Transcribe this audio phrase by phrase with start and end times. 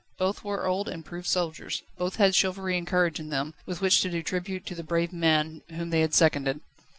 [0.17, 4.01] Both were old and proved soldiers, both had chivalry and courage in them, with which
[4.01, 6.59] to do tribute to the brave man whom they had seconded.